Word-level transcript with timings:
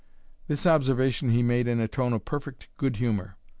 This 0.47 0.65
observation 0.65 1.29
he 1.29 1.43
made 1.43 1.67
in 1.67 1.79
a 1.79 1.87
tone 1.87 2.11
of 2.13 2.25
perfect 2.25 2.69
good 2.77 2.95
humour. 2.95 3.37